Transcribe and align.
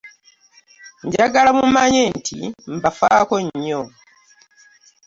Njagala 1.05 1.49
mumanye 1.57 2.03
nti 2.17 2.37
mbafaako 2.77 3.35
nnyo. 3.45 3.81